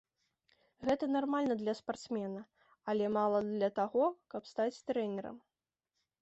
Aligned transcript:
Гэта 0.87 1.09
нармальна 1.15 1.57
для 1.59 1.73
спартсмена, 1.79 2.41
але 2.95 3.05
мала 3.19 3.43
для 3.53 3.69
таго, 3.81 4.09
каб 4.37 4.43
стаць 4.55 4.83
трэнерам. 4.91 5.37